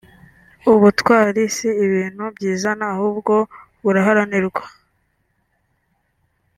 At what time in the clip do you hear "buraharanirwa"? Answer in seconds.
3.83-4.63